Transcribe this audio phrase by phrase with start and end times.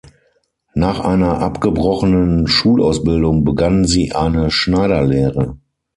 [0.73, 5.59] Nach einer abgebrochenen Schulausbildung begann sie eine Schneiderlehre.